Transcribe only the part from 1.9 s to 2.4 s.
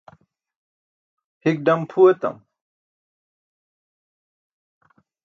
phu etam